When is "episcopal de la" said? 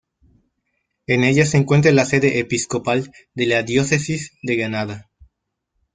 2.39-3.61